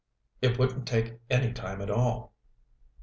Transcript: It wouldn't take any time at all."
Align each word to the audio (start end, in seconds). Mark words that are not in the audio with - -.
It 0.41 0.57
wouldn't 0.57 0.87
take 0.87 1.19
any 1.29 1.53
time 1.53 1.79
at 1.79 1.91
all." 1.91 2.33